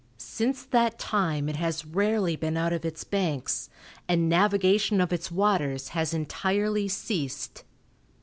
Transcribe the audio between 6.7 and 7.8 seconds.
ceased.